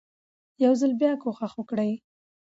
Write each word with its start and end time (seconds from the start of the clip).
يو 0.63 0.73
ځل 0.81 0.91
بيا 1.01 1.11
کوښښ 1.21 1.53
وکړئ 1.57 1.91